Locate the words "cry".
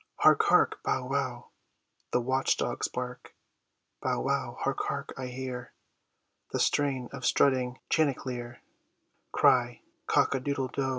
9.31-9.81